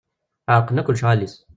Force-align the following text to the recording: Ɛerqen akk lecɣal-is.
Ɛerqen 0.53 0.79
akk 0.79 0.87
lecɣal-is. 0.91 1.35